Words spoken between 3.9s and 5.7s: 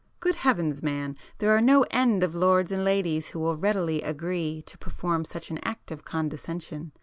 agree to perform such an